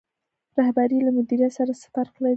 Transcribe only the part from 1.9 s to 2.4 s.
فرق لري؟